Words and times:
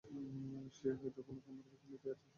সে 0.75 0.87
হয়তো 0.99 1.19
কোনো 1.27 1.39
খাম্বার 1.45 1.65
পেছনে 1.71 1.89
লুকিয়ে 1.91 2.11
আছে। 2.13 2.27